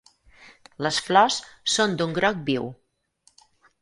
[0.85, 1.37] Les flors
[1.75, 2.67] són d'un groc viu.